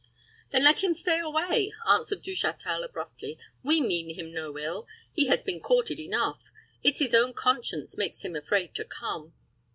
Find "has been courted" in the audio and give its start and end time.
5.27-5.99